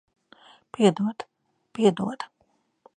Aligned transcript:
Piedod. 0.73 1.17
Piedod. 1.73 2.19